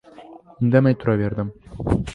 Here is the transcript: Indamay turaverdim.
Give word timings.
Indamay 0.61 0.97
turaverdim. 1.05 1.53